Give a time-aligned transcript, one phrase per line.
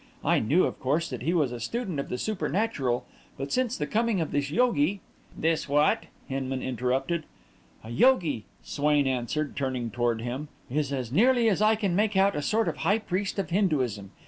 [0.25, 3.05] I knew, of course, that he was a student of the supernatural,
[3.37, 4.99] but since the coming of this yogi...."
[5.37, 7.25] "This what?" Hinman interrupted.
[7.83, 12.35] "A yogi," Swain answered, turning toward him, "is, as nearly as I can make out,
[12.35, 14.09] a sort of high priest of Hinduism.